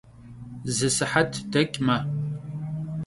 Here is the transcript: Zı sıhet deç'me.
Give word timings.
Zı 0.75 0.89
sıhet 0.95 1.33
deç'me. 1.51 1.97